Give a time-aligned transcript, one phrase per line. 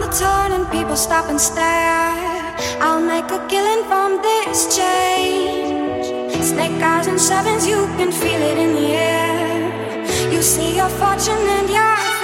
[0.00, 2.40] The toad and people stop and stare.
[2.80, 6.06] I'll make a killing from this change.
[6.42, 10.32] Snake eyes and sevens, you can feel it in the air.
[10.32, 12.19] You see your fortune and your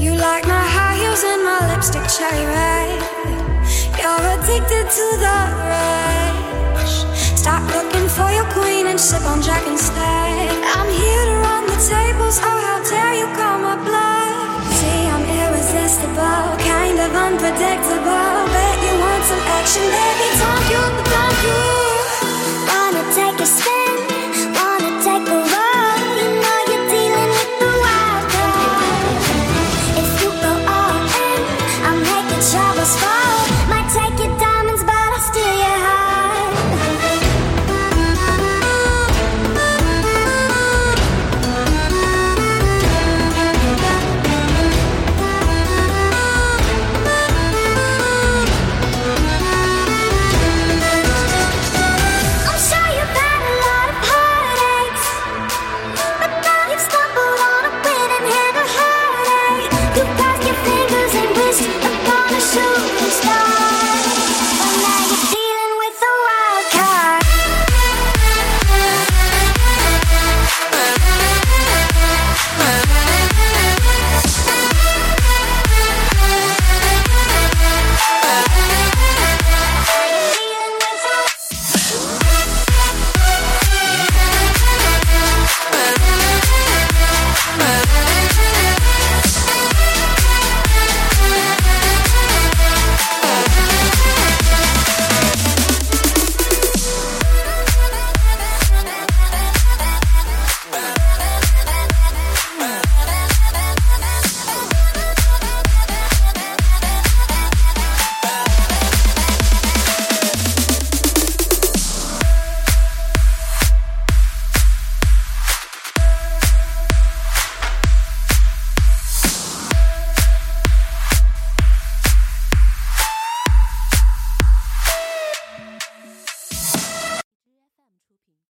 [0.00, 3.04] You like my high heels and my lipstick cherry red.
[4.00, 5.38] You're addicted to the
[5.68, 7.04] rush.
[7.36, 10.56] Stop looking for your queen and sip on Jack instead.
[10.72, 12.40] I'm here to run the tables.
[12.40, 14.72] Oh, how dare you call my bluff?
[14.80, 18.40] See, I'm irresistible, kind of unpredictable.
[18.56, 20.28] Bet you want some action, baby.
[20.40, 20.82] Don't you,
[21.12, 21.79] don't you?